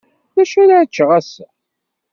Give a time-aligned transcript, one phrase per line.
[0.35, 1.47] D acu ara ččeɣ ass-a?